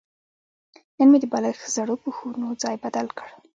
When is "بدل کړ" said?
2.83-3.27